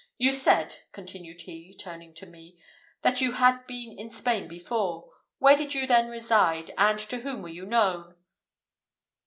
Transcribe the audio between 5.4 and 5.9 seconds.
did you